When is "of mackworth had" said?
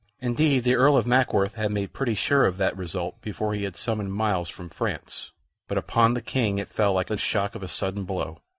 0.97-1.69